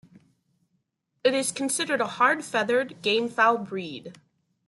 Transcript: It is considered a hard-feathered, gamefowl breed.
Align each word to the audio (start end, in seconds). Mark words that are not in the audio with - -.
It 1.23 1.35
is 1.35 1.51
considered 1.51 2.01
a 2.01 2.07
hard-feathered, 2.07 3.03
gamefowl 3.03 3.69
breed. 3.69 4.19